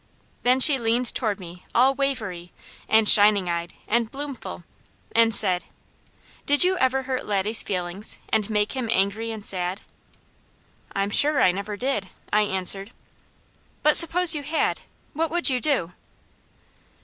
[0.41, 2.51] Then she leaned toward me all wavery,
[2.89, 4.63] and shining eyed, and bloomful,
[5.11, 5.65] and said:
[6.47, 9.81] "Did you ever hurt Laddie's feelings, and make him angry and sad?"
[10.93, 12.93] "I'm sure I never did," I answered.
[13.83, 14.81] "But suppose you had!
[15.13, 15.93] What would you do?"